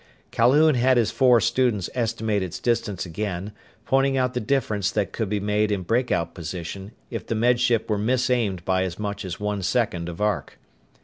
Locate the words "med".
7.35-7.59